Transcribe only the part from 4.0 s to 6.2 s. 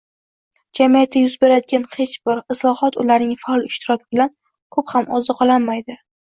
bilan ko‘p ham ozuqalanmaydi.